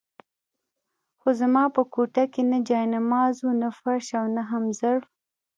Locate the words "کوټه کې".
1.93-2.41